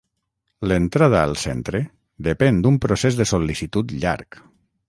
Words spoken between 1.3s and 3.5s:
centre depèn d'un procés de